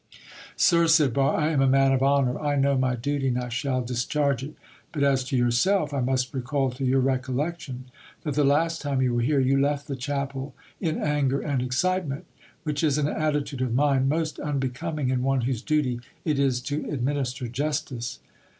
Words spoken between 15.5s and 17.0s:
duty it is to